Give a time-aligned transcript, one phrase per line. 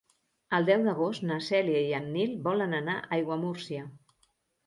[0.59, 3.85] El deu d'agost na Cèlia i en Nil volen anar a Aiguamúrcia.